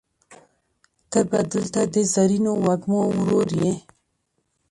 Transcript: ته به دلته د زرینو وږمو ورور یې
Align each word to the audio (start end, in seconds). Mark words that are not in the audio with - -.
ته 1.09 1.19
به 1.29 1.39
دلته 1.53 1.81
د 1.93 1.95
زرینو 2.13 2.51
وږمو 2.65 3.01
ورور 3.17 3.49
یې 3.61 3.73